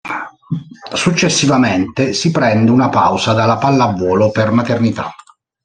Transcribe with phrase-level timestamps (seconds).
[0.95, 5.13] Successivamente si prende una pausa dalla pallavolo per maternità.